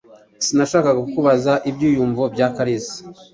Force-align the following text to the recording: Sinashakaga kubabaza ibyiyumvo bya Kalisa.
Sinashakaga 0.45 1.01
kubabaza 1.13 1.53
ibyiyumvo 1.69 2.23
bya 2.33 2.47
Kalisa. 2.55 2.97